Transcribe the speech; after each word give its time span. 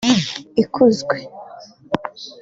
ikunzwe 0.63 1.15